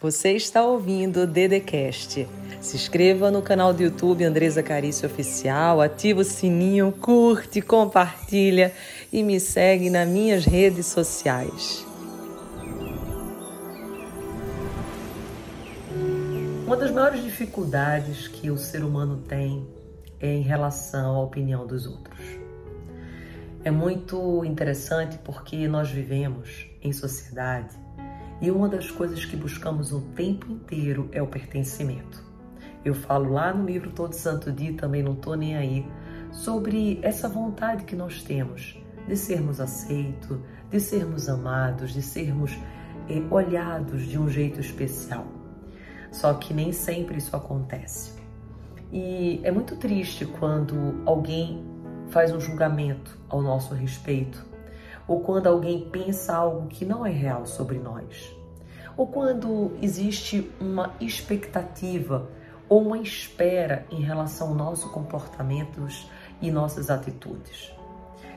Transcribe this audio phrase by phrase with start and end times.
[0.00, 2.28] Você está ouvindo o Dedecast.
[2.60, 8.72] Se inscreva no canal do YouTube Andresa Carício Oficial, ativa o sininho, curte, compartilha
[9.12, 11.84] e me segue nas minhas redes sociais.
[16.64, 19.66] Uma das maiores dificuldades que o ser humano tem
[20.20, 22.20] é em relação à opinião dos outros.
[23.64, 27.87] É muito interessante porque nós vivemos em sociedade
[28.40, 32.22] e uma das coisas que buscamos o tempo inteiro é o pertencimento.
[32.84, 35.86] Eu falo lá no livro Todo Santo Dia, também não tô nem aí,
[36.30, 40.38] sobre essa vontade que nós temos de sermos aceitos,
[40.70, 42.56] de sermos amados, de sermos
[43.08, 45.26] eh, olhados de um jeito especial.
[46.12, 48.12] Só que nem sempre isso acontece.
[48.92, 51.64] E é muito triste quando alguém
[52.10, 54.46] faz um julgamento ao nosso respeito,
[55.08, 58.32] ou quando alguém pensa algo que não é real sobre nós,
[58.96, 62.28] ou quando existe uma expectativa
[62.68, 66.08] ou uma espera em relação aos nossos comportamentos
[66.40, 67.72] e nossas atitudes.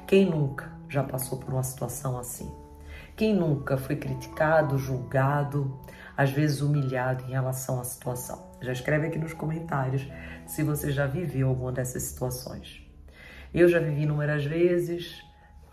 [0.08, 2.50] Quem nunca já passou por uma situação assim?
[3.16, 5.80] Quem nunca foi criticado, julgado,
[6.16, 8.52] às vezes humilhado em relação à situação?
[8.62, 10.08] Já escreve aqui nos comentários
[10.46, 12.82] se você já viveu alguma dessas situações.
[13.54, 15.22] Eu já vivi inúmeras vezes,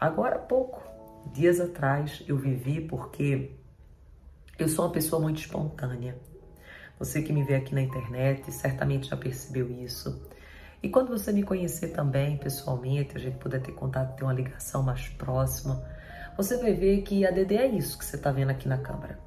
[0.00, 0.82] agora há pouco,
[1.32, 3.52] dias atrás, eu vivi porque
[4.58, 6.16] eu sou uma pessoa muito espontânea.
[6.98, 10.20] Você que me vê aqui na internet certamente já percebeu isso.
[10.82, 14.82] E quando você me conhecer também pessoalmente, a gente puder ter contato, ter uma ligação
[14.82, 15.84] mais próxima,
[16.36, 19.18] você vai ver que a DD é isso que você está vendo aqui na câmera.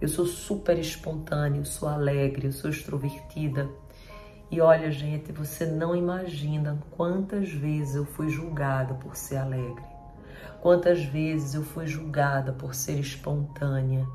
[0.00, 3.68] Eu sou super espontânea, sou alegre, eu sou extrovertida.
[4.50, 9.93] E olha, gente, você não imagina quantas vezes eu fui julgada por ser alegre.
[10.64, 14.08] Quantas vezes eu fui julgada por ser espontânea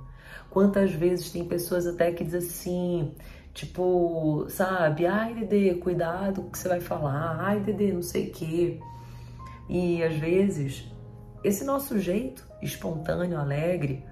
[0.49, 3.15] Quantas vezes tem pessoas até que dizem assim,
[3.53, 8.29] tipo, sabe, ai Dedê, cuidado com o que você vai falar, ai Dedê, não sei
[8.29, 8.79] o quê.
[9.69, 10.91] E às vezes,
[11.43, 14.03] esse nosso jeito espontâneo, alegre,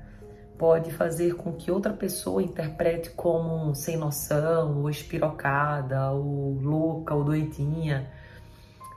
[0.60, 7.24] pode fazer com que outra pessoa interprete como sem noção, ou espirocada, ou louca, ou
[7.24, 8.08] doidinha.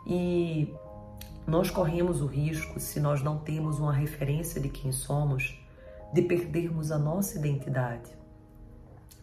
[0.06, 0.74] E
[1.46, 5.58] nós corremos o risco, se nós não temos uma referência de quem somos,
[6.12, 8.10] de perdermos a nossa identidade.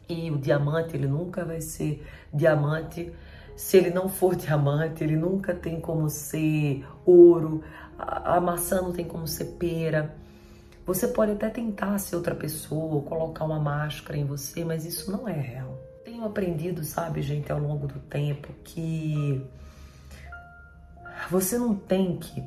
[0.09, 3.11] E o diamante, ele nunca vai ser diamante
[3.57, 7.63] se ele não for diamante, ele nunca tem como ser ouro,
[7.97, 10.15] a, maçã não tem como ser pera.
[10.85, 15.27] Você pode até tentar ser outra pessoa, colocar uma máscara em você, mas isso não
[15.27, 15.77] é real.
[16.05, 19.43] Tenho aprendido, sabe, gente, ao longo do tempo que
[21.29, 22.43] você não tem que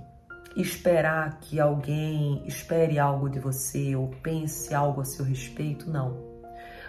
[0.56, 6.30] esperar que alguém espere algo de você ou pense algo a seu respeito, não.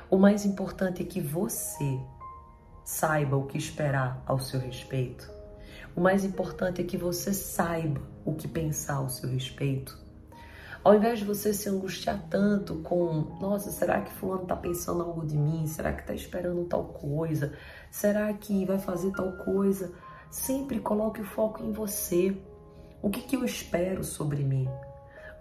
[0.10, 2.00] O mais importante é que você
[2.84, 5.30] saiba o que esperar ao seu respeito.
[5.96, 10.00] O mais importante é que você saiba o que pensar ao seu respeito.
[10.84, 15.26] Ao invés de você se angustiar tanto com, nossa, será que fulano tá pensando algo
[15.26, 15.68] de mim?
[15.68, 17.54] Será que tá esperando tal coisa?
[17.92, 19.94] Será que vai fazer tal coisa?
[20.32, 22.36] Sempre coloque o foco em você.
[23.02, 24.66] O que, que eu espero sobre mim?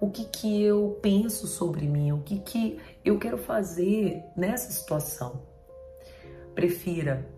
[0.00, 2.10] O que, que eu penso sobre mim?
[2.10, 5.42] O que, que eu quero fazer nessa situação?
[6.56, 7.30] Prefira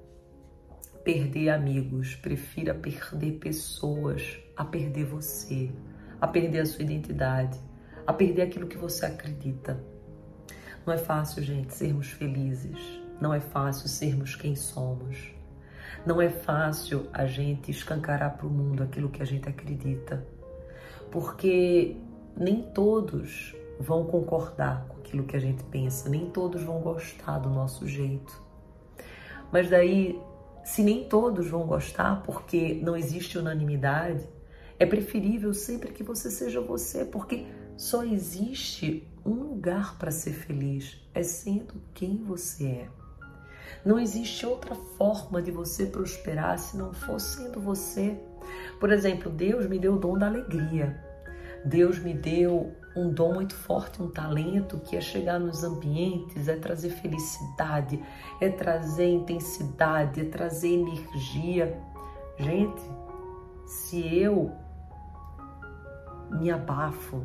[1.04, 5.70] perder amigos, prefira perder pessoas a perder você,
[6.20, 7.60] a perder a sua identidade,
[8.06, 9.78] a perder aquilo que você acredita.
[10.86, 12.78] Não é fácil, gente, sermos felizes.
[13.20, 15.31] Não é fácil sermos quem somos.
[16.04, 20.26] Não é fácil a gente escancarar para o mundo aquilo que a gente acredita,
[21.10, 21.96] porque
[22.36, 27.48] nem todos vão concordar com aquilo que a gente pensa, nem todos vão gostar do
[27.48, 28.42] nosso jeito.
[29.52, 30.20] Mas daí,
[30.64, 34.26] se nem todos vão gostar, porque não existe unanimidade,
[34.78, 37.46] é preferível sempre que você seja você, porque
[37.76, 43.01] só existe um lugar para ser feliz, é sendo quem você é.
[43.84, 48.18] Não existe outra forma de você prosperar se não for sendo você.
[48.78, 51.00] Por exemplo, Deus me deu o dom da alegria.
[51.64, 56.56] Deus me deu um dom muito forte, um talento que é chegar nos ambientes, é
[56.56, 58.02] trazer felicidade,
[58.40, 61.80] é trazer intensidade, é trazer energia.
[62.38, 62.82] Gente,
[63.64, 64.52] se eu
[66.30, 67.22] me abafo,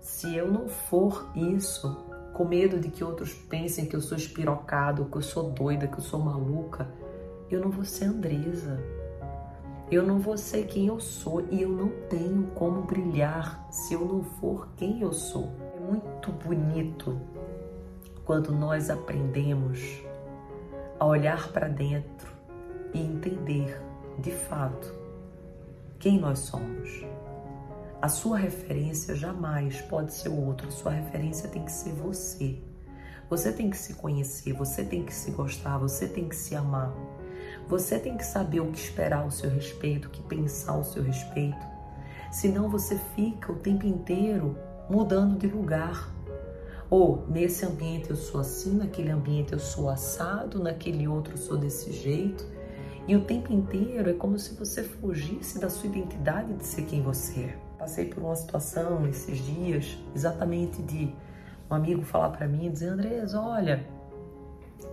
[0.00, 5.06] se eu não for isso, com medo de que outros pensem que eu sou espirocado,
[5.06, 6.88] que eu sou doida, que eu sou maluca,
[7.48, 8.82] eu não vou ser Andresa.
[9.90, 14.04] Eu não vou ser quem eu sou e eu não tenho como brilhar se eu
[14.04, 15.52] não for quem eu sou.
[15.76, 17.20] É muito bonito
[18.24, 20.02] quando nós aprendemos
[20.98, 22.32] a olhar para dentro
[22.92, 23.80] e entender
[24.18, 24.92] de fato
[25.98, 27.04] quem nós somos.
[28.04, 32.58] A sua referência jamais pode ser o outro, a sua referência tem que ser você.
[33.30, 36.94] Você tem que se conhecer, você tem que se gostar, você tem que se amar.
[37.66, 41.02] Você tem que saber o que esperar ao seu respeito, o que pensar ao seu
[41.02, 41.66] respeito.
[42.30, 44.54] Senão você fica o tempo inteiro
[44.90, 46.12] mudando de lugar.
[46.90, 51.56] Ou nesse ambiente eu sou assim, naquele ambiente eu sou assado, naquele outro eu sou
[51.56, 52.46] desse jeito.
[53.08, 57.00] E o tempo inteiro é como se você fugisse da sua identidade de ser quem
[57.00, 57.63] você é.
[57.84, 61.14] Passei por uma situação esses dias, exatamente de
[61.70, 63.86] um amigo falar para mim, dizer, Andrés, olha,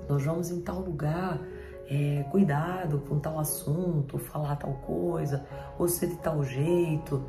[0.10, 1.40] nós vamos em tal lugar,
[1.90, 5.46] é, cuidado com tal assunto, falar tal coisa,
[5.80, 7.24] ou ser de tal jeito.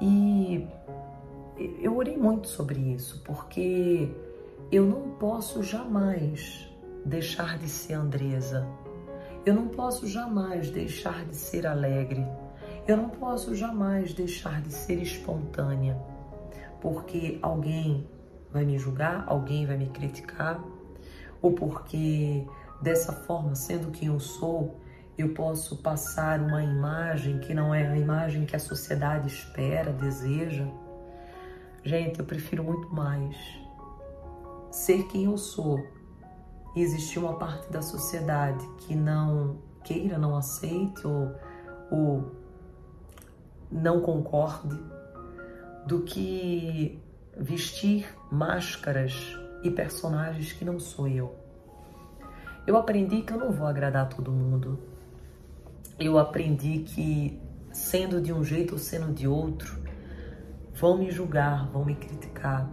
[0.00, 0.66] E
[1.80, 4.12] eu orei muito sobre isso, porque
[4.72, 6.68] eu não posso jamais
[7.06, 8.66] deixar de ser Andresa
[9.44, 12.24] eu não posso jamais deixar de ser alegre.
[12.86, 15.96] Eu não posso jamais deixar de ser espontânea,
[16.80, 18.08] porque alguém
[18.50, 20.60] vai me julgar, alguém vai me criticar,
[21.40, 22.44] ou porque
[22.80, 24.80] dessa forma, sendo quem eu sou,
[25.16, 30.66] eu posso passar uma imagem que não é a imagem que a sociedade espera, deseja.
[31.84, 33.36] Gente, eu prefiro muito mais
[34.72, 35.86] ser quem eu sou
[36.74, 41.32] e existir uma parte da sociedade que não queira, não aceite ou,
[41.90, 42.41] ou
[43.72, 44.78] não concorde,
[45.86, 47.02] do que
[47.36, 51.34] vestir máscaras e personagens que não sou eu.
[52.66, 54.78] Eu aprendi que eu não vou agradar todo mundo.
[55.98, 57.40] Eu aprendi que,
[57.72, 59.82] sendo de um jeito ou sendo de outro,
[60.74, 62.70] vão me julgar, vão me criticar.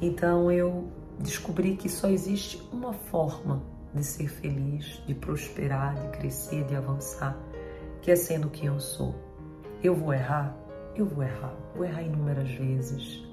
[0.00, 0.88] Então eu
[1.18, 3.62] descobri que só existe uma forma
[3.94, 7.36] de ser feliz, de prosperar, de crescer, de avançar,
[8.02, 9.25] que é sendo quem eu sou.
[9.86, 10.52] Eu vou errar?
[10.96, 11.54] Eu vou errar.
[11.72, 13.24] Vou errar inúmeras vezes.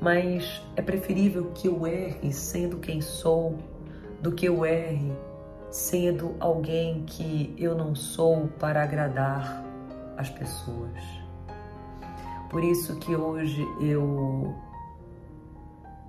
[0.00, 3.58] Mas é preferível que eu erre sendo quem sou
[4.20, 5.12] do que eu erre
[5.72, 9.64] sendo alguém que eu não sou para agradar
[10.16, 11.02] as pessoas.
[12.48, 14.54] Por isso que hoje eu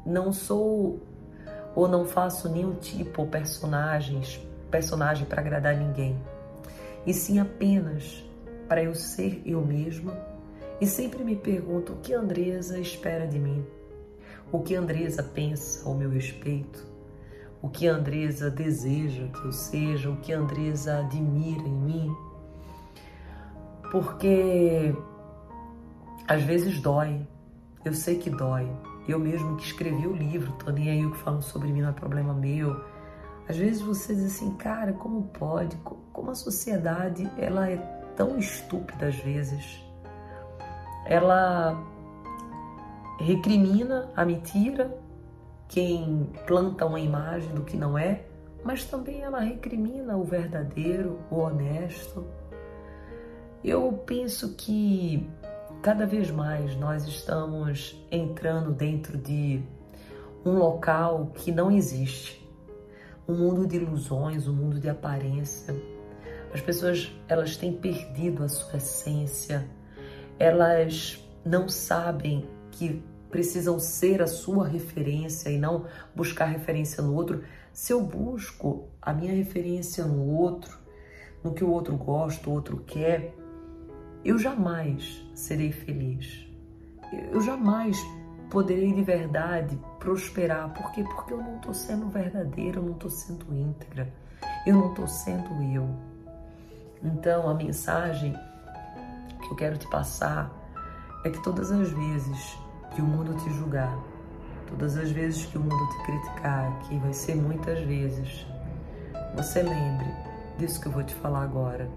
[0.06, 1.02] não sou
[1.74, 4.40] ou não faço nenhum tipo ou personagens,
[4.70, 6.16] personagem para agradar ninguém,
[7.08, 8.24] e sim apenas
[8.68, 10.14] para eu ser eu mesma
[10.80, 13.66] e sempre me pergunto o que Andresa espera de mim,
[14.52, 16.86] o que Andresa pensa ao meu respeito,
[17.62, 22.16] o que Andresa deseja que eu seja, o que Andresa admira em mim,
[23.92, 24.94] porque
[26.28, 27.26] às vezes dói,
[27.86, 28.70] eu sei que dói,
[29.08, 31.90] eu mesmo que escrevi o livro, tô nem aí o que falam sobre mim não
[31.90, 32.84] é problema meu.
[33.48, 35.76] Às vezes você diz assim, cara, como pode?
[35.78, 39.84] Como a sociedade ela é tão estúpida às vezes.
[41.06, 41.78] Ela
[43.20, 44.98] recrimina a mentira,
[45.68, 48.24] quem planta uma imagem do que não é,
[48.64, 52.26] mas também ela recrimina o verdadeiro, o honesto.
[53.64, 55.30] Eu penso que
[55.82, 59.62] cada vez mais nós estamos entrando dentro de
[60.46, 62.42] um local que não existe.
[63.28, 65.74] Um mundo de ilusões, um mundo de aparência.
[66.54, 69.68] As pessoas, elas têm perdido a sua essência.
[70.38, 77.44] Elas não sabem que precisam ser a sua referência e não buscar referência no outro.
[77.74, 80.78] Se eu busco a minha referência no outro,
[81.44, 83.34] no que o outro gosta, o outro quer,
[84.24, 86.48] eu jamais serei feliz.
[87.32, 87.98] Eu jamais
[88.52, 90.72] poderei de verdade prosperar.
[90.72, 91.04] Por quê?
[91.04, 94.14] Porque eu não estou sendo verdadeira, eu não estou sendo íntegra,
[94.68, 96.13] eu não estou sendo eu.
[97.04, 98.34] Então, a mensagem
[99.42, 100.52] que eu quero te passar
[101.26, 102.58] é que todas as vezes
[102.96, 103.98] que o mundo te julgar,
[104.68, 108.46] todas as vezes que o mundo te criticar, que vai ser muitas vezes,
[109.36, 110.08] você lembre
[110.58, 111.90] disso que eu vou te falar agora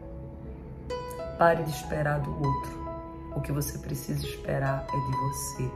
[1.38, 2.86] Pare de esperar do outro.
[3.34, 5.70] O que você precisa esperar é de você.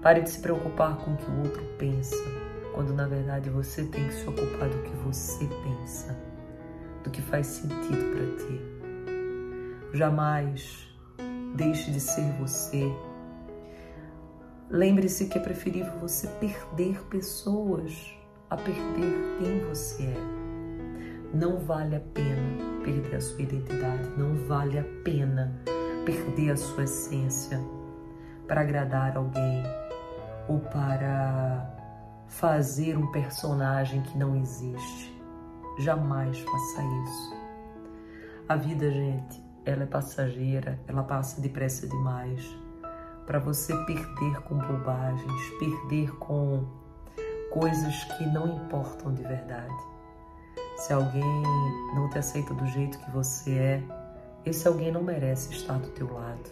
[0.00, 2.16] Pare de se preocupar com o que o outro pensa,
[2.74, 6.16] quando na verdade você tem que se ocupar do que você pensa,
[7.02, 8.60] do que faz sentido para ti.
[9.92, 10.88] Jamais
[11.54, 12.90] deixe de ser você.
[14.70, 18.16] Lembre-se que é preferível você perder pessoas
[18.48, 20.42] a perder quem você é.
[21.34, 25.52] Não vale a pena perder a sua identidade, não vale a pena
[26.04, 27.60] perder a sua essência
[28.46, 29.62] para agradar alguém
[30.48, 31.70] ou para
[32.26, 35.21] fazer um personagem que não existe.
[35.78, 37.36] Jamais faça isso.
[38.48, 42.62] A vida, gente, ela é passageira, ela passa depressa demais
[43.26, 46.64] para você perder com bobagens, perder com
[47.50, 49.74] coisas que não importam de verdade.
[50.76, 51.42] Se alguém
[51.94, 53.82] não te aceita do jeito que você é,
[54.44, 56.50] esse alguém não merece estar do teu lado.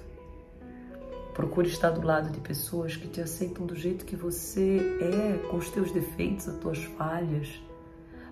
[1.35, 5.57] Procure estar do lado de pessoas que te aceitam do jeito que você é, com
[5.57, 7.61] os teus defeitos, as tuas falhas.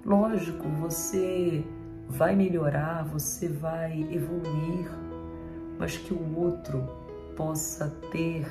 [0.04, 1.64] Lógico, você
[2.08, 4.90] vai melhorar, você vai evoluir,
[5.78, 6.88] mas que o outro
[7.36, 8.46] possa ter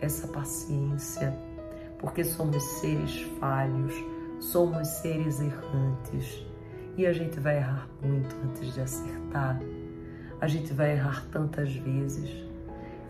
[0.00, 1.36] essa paciência,
[1.98, 3.94] porque somos seres falhos,
[4.40, 6.46] somos seres errantes
[6.96, 9.60] e a gente vai errar muito antes de acertar.
[10.40, 12.30] A gente vai errar tantas vezes.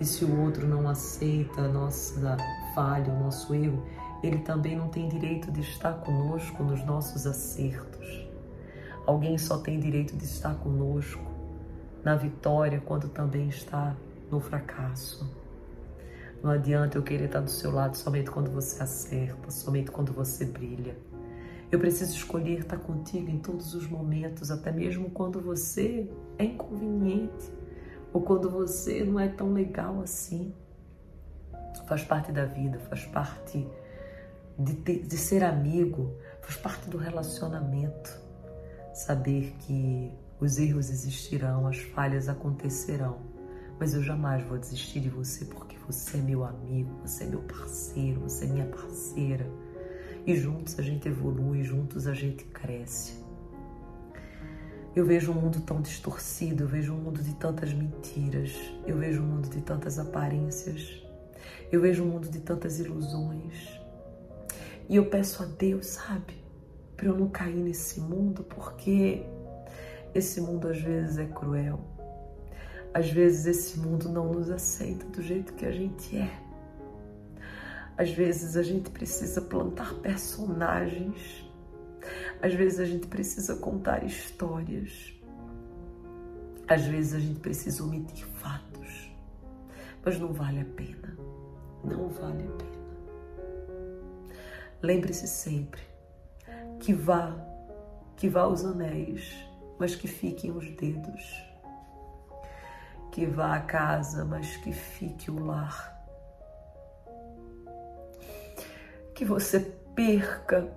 [0.01, 2.37] E se o outro não aceita a nossa
[2.75, 3.83] falha, o nosso erro,
[4.23, 8.27] ele também não tem direito de estar conosco nos nossos acertos.
[9.07, 11.23] Alguém só tem direito de estar conosco
[12.03, 13.97] na vitória quando também está
[14.31, 15.29] no fracasso.
[16.43, 20.45] Não adianta eu querer estar do seu lado somente quando você acerta, somente quando você
[20.45, 20.97] brilha.
[21.71, 26.09] Eu preciso escolher estar contigo em todos os momentos, até mesmo quando você
[26.39, 27.51] é inconveniente
[28.13, 30.55] ou quando você não é tão legal assim.
[31.87, 33.67] Faz parte da vida, faz parte
[34.59, 38.25] de, ter, de ser amigo, faz parte do relacionamento.
[38.95, 43.37] Saber que os erros existirão, as falhas acontecerão
[43.79, 47.43] mas eu jamais vou desistir de você porque você é meu amigo, você é meu
[47.43, 49.47] parceiro, você é minha parceira.
[50.27, 53.25] E juntos a gente evolui, juntos a gente cresce.
[54.95, 58.51] Eu vejo um mundo tão distorcido, eu vejo um mundo de tantas mentiras,
[58.87, 61.03] eu vejo um mundo de tantas aparências,
[61.71, 63.79] eu vejo um mundo de tantas ilusões.
[64.89, 66.35] E eu peço a Deus, sabe,
[66.97, 69.25] para eu não cair nesse mundo, porque
[70.15, 71.97] esse mundo às vezes é cruel
[72.97, 76.31] às vezes esse mundo não nos aceita do jeito que a gente é.
[77.95, 81.47] Às vezes a gente precisa plantar personagens.
[82.41, 85.13] Às vezes a gente precisa contar histórias.
[86.67, 89.13] Às vezes a gente precisa omitir fatos.
[90.03, 91.19] Mas não vale a pena.
[91.85, 92.76] Não vale a pena.
[94.83, 95.81] Lembre-se sempre
[96.81, 97.35] que vá,
[98.17, 99.35] que vá os anéis,
[99.79, 101.47] mas que fiquem os dedos
[103.17, 105.97] que vá à casa, mas que fique o lar.
[109.15, 109.59] Que você
[109.95, 110.71] perca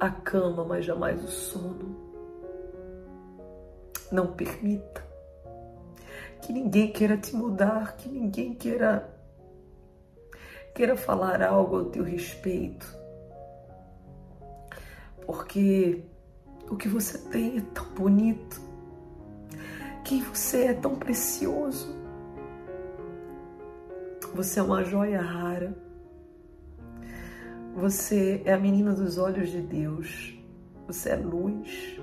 [0.00, 1.94] a cama, mas jamais o sono.
[4.10, 5.04] Não permita
[6.40, 9.06] que ninguém queira te mudar, que ninguém queira
[10.74, 12.86] queira falar algo ao teu respeito.
[15.26, 16.04] Porque
[16.68, 18.70] o que você tem é tão bonito
[20.10, 21.94] quem você é tão precioso.
[24.34, 25.72] Você é uma joia rara.
[27.76, 30.36] Você é a menina dos olhos de Deus.
[30.88, 32.00] Você é luz.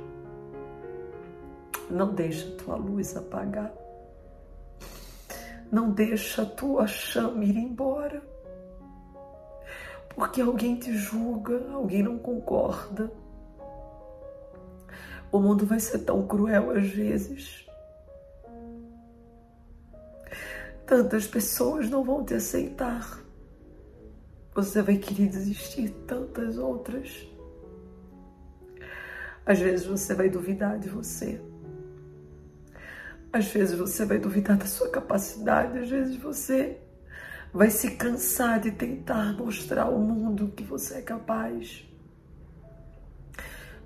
[1.89, 3.73] Não deixa a tua luz apagar.
[5.69, 8.21] Não deixa a tua chama ir embora.
[10.17, 13.09] Porque alguém te julga, alguém não concorda.
[15.31, 17.67] O mundo vai ser tão cruel às vezes
[20.87, 23.21] Tantas pessoas não vão te aceitar.
[24.55, 27.27] Você vai querer desistir tantas outras.
[29.45, 31.41] Às vezes você vai duvidar de você.
[33.33, 35.77] Às vezes você vai duvidar da sua capacidade.
[35.77, 36.79] Às vezes você
[37.57, 41.83] vai se cansar de tentar mostrar ao mundo que você é capaz.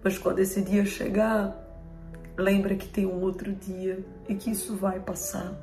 [0.03, 1.55] Mas quando esse dia chegar,
[2.37, 5.55] lembra que tem um outro dia e que isso vai passar.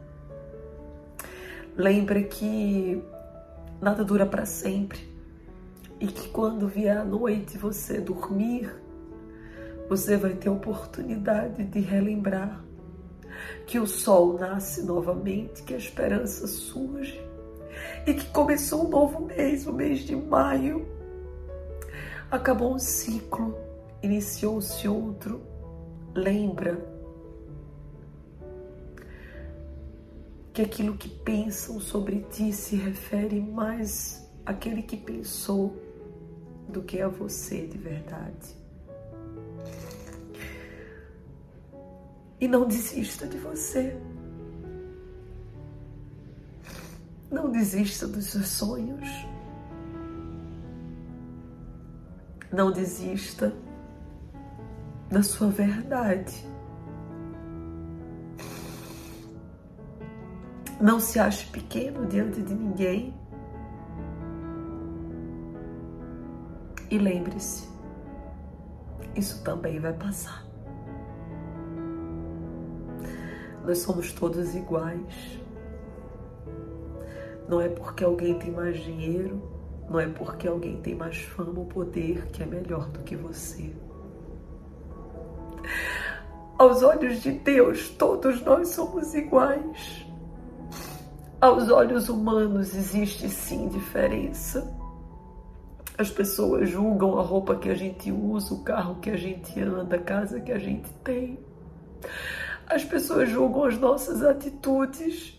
[1.76, 3.02] Lembra que
[3.78, 5.06] nada dura para sempre
[6.00, 8.74] e que quando vier a noite você dormir,
[9.86, 12.64] você vai ter a oportunidade de relembrar
[13.66, 17.27] que o sol nasce novamente, que a esperança surge
[18.06, 20.86] e que começou um novo mês, o mês de maio.
[22.30, 23.56] Acabou um ciclo,
[24.02, 25.40] iniciou-se outro.
[26.14, 26.78] Lembra
[30.52, 35.76] que aquilo que pensam sobre ti se refere mais àquele que pensou
[36.68, 38.56] do que a você de verdade.
[42.40, 43.96] E não desista de você.
[47.30, 49.08] Não desista dos seus sonhos.
[52.50, 53.52] Não desista
[55.10, 56.46] da sua verdade.
[60.80, 63.14] Não se ache pequeno diante de ninguém.
[66.90, 67.68] E lembre-se,
[69.14, 70.46] isso também vai passar.
[73.64, 75.38] Nós somos todos iguais.
[77.48, 79.42] Não é porque alguém tem mais dinheiro,
[79.88, 83.72] não é porque alguém tem mais fama ou poder que é melhor do que você.
[86.58, 90.04] Aos olhos de Deus, todos nós somos iguais.
[91.40, 94.76] Aos olhos humanos existe sim diferença.
[95.96, 99.96] As pessoas julgam a roupa que a gente usa, o carro que a gente anda,
[99.96, 101.38] a casa que a gente tem.
[102.66, 105.37] As pessoas julgam as nossas atitudes.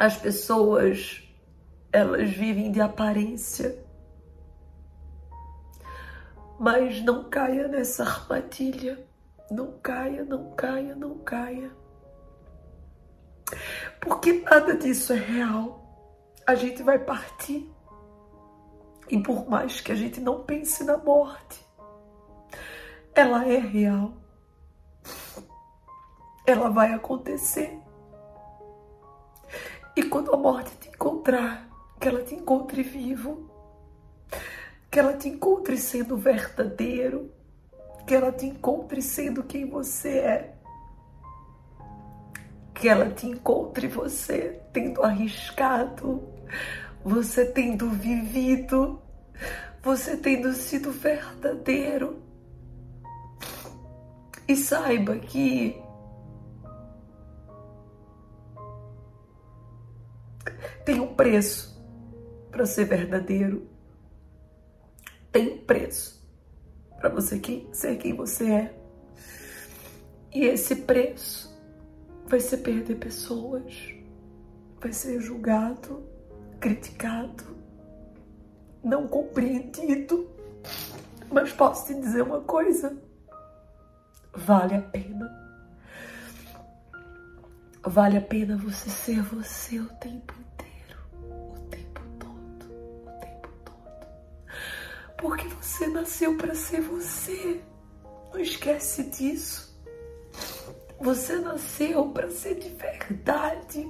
[0.00, 1.22] As pessoas,
[1.92, 3.84] elas vivem de aparência.
[6.58, 9.06] Mas não caia nessa armadilha.
[9.50, 11.70] Não caia, não caia, não caia.
[14.00, 16.34] Porque nada disso é real.
[16.46, 17.70] A gente vai partir.
[19.10, 21.62] E por mais que a gente não pense na morte,
[23.14, 24.14] ela é real.
[26.46, 27.79] Ela vai acontecer.
[30.00, 31.68] E quando a morte te encontrar,
[32.00, 33.50] que ela te encontre vivo,
[34.90, 37.30] que ela te encontre sendo verdadeiro,
[38.06, 40.54] que ela te encontre sendo quem você é
[42.72, 46.26] que ela te encontre você tendo arriscado,
[47.04, 48.98] você tendo vivido,
[49.82, 52.22] você tendo sido verdadeiro.
[54.48, 55.78] E saiba que
[60.90, 61.80] tem um preço
[62.50, 63.64] para ser verdadeiro.
[65.30, 66.20] Tem um preço
[66.98, 67.40] para você
[67.72, 68.74] ser quem você é.
[70.34, 71.56] E esse preço
[72.26, 73.72] vai ser perder pessoas,
[74.80, 76.04] vai ser julgado,
[76.58, 77.44] criticado,
[78.82, 80.28] não compreendido.
[81.30, 83.00] Mas posso te dizer uma coisa:
[84.34, 85.38] vale a pena.
[87.80, 90.69] Vale a pena você ser você o tempo inteiro,
[95.20, 97.60] Porque você nasceu para ser você.
[98.32, 99.78] Não esquece disso.
[100.98, 103.86] Você nasceu para ser de verdade.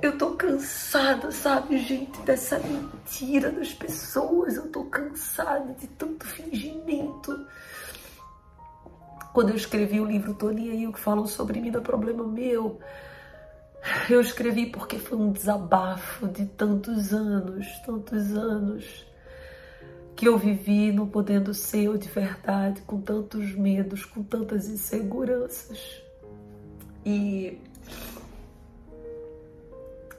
[0.00, 4.56] Eu tô cansada, sabe, gente, dessa mentira das pessoas.
[4.56, 7.46] Eu tô cansada de tanto fingimento.
[9.34, 12.80] Quando eu escrevi o livro Tony aí, o que falam sobre mim, é problema meu.
[14.08, 19.13] Eu escrevi porque foi um desabafo de tantos anos, tantos anos
[20.16, 26.02] que eu vivi não podendo ser eu de verdade, com tantos medos, com tantas inseguranças.
[27.04, 27.58] E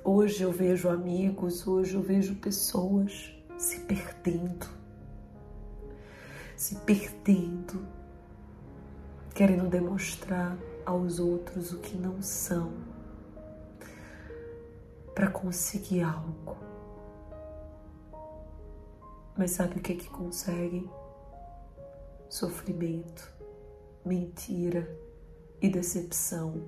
[0.03, 4.67] hoje eu vejo amigos, hoje eu vejo pessoas se perdendo,
[6.57, 7.87] se perdendo,
[9.33, 12.73] querendo demonstrar aos outros o que não são
[15.15, 16.74] para conseguir algo
[19.37, 20.89] mas sabe o que é que conseguem?
[22.29, 23.33] Sofrimento,
[24.05, 24.89] mentira
[25.61, 26.63] e decepção.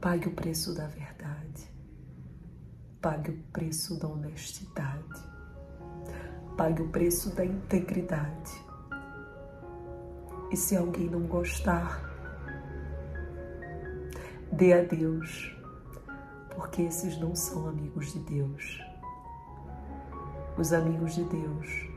[0.00, 1.68] Pague o preço da verdade.
[3.00, 5.22] Pague o preço da honestidade.
[6.56, 8.52] Pague o preço da integridade.
[10.50, 12.02] E se alguém não gostar,
[14.50, 15.54] dê a Deus,
[16.54, 18.87] porque esses não são amigos de Deus
[20.58, 21.88] os amigos de Deus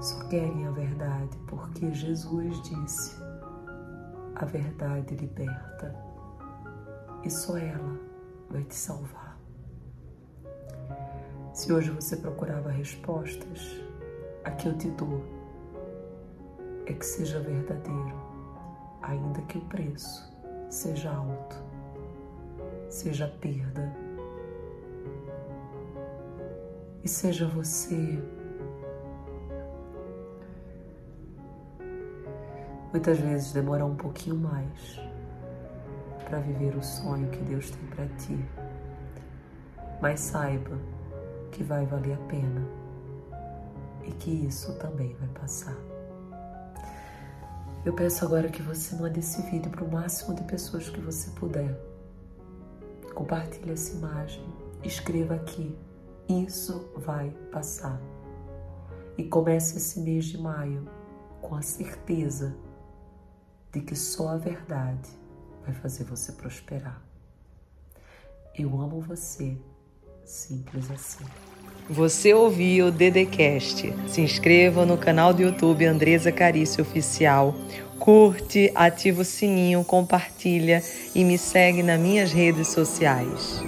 [0.00, 3.16] só querem a verdade porque Jesus disse:
[4.34, 5.96] a verdade liberta
[7.22, 7.98] e só ela
[8.50, 9.38] vai te salvar.
[11.54, 13.80] Se hoje você procurava respostas,
[14.44, 15.24] a que eu te dou
[16.84, 18.14] é que seja verdadeiro,
[19.00, 20.30] ainda que o preço
[20.68, 21.56] seja alto,
[22.90, 24.03] seja perda
[27.04, 28.18] e seja você.
[32.90, 35.00] Muitas vezes demora um pouquinho mais
[36.24, 38.42] para viver o sonho que Deus tem para ti,
[40.00, 40.78] mas saiba
[41.52, 42.66] que vai valer a pena
[44.04, 45.76] e que isso também vai passar.
[47.84, 51.30] Eu peço agora que você mande esse vídeo para o máximo de pessoas que você
[51.32, 51.78] puder.
[53.14, 54.42] Compartilhe essa imagem,
[54.82, 55.76] escreva aqui
[56.28, 58.00] Isso vai passar.
[59.16, 60.88] E comece esse mês de maio
[61.40, 62.56] com a certeza
[63.72, 65.08] de que só a verdade
[65.64, 67.02] vai fazer você prosperar.
[68.56, 69.56] Eu amo você,
[70.24, 71.24] simples assim.
[71.90, 73.92] Você ouviu o Dedecast.
[74.08, 77.54] Se inscreva no canal do YouTube Andresa Carício Oficial.
[77.98, 80.82] Curte, ativa o sininho, compartilha
[81.14, 83.60] e me segue nas minhas redes sociais.